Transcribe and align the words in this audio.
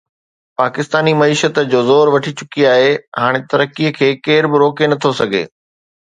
پاڪستاني 0.59 1.11
معيشت 1.21 1.59
جو 1.73 1.79
زور 1.89 2.07
وٺي 2.13 2.31
چڪي 2.39 2.63
آهي 2.73 2.87
هاڻي 3.25 3.41
ترقي 3.51 3.91
کي 3.99 4.09
ڪير 4.29 4.43
به 4.51 4.57
روڪي 4.63 4.85
نٿو 4.95 5.11
سگهي 5.21 5.43